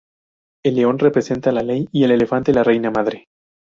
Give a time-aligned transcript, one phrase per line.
[0.65, 3.27] El león representa el rey, y el elefante la reina madre.